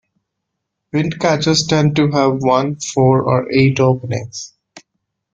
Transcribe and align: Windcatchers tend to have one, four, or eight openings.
Windcatchers 0.95 1.67
tend 1.67 1.95
to 1.95 2.09
have 2.09 2.41
one, 2.41 2.75
four, 2.79 3.21
or 3.21 3.47
eight 3.51 3.79
openings. 3.79 4.55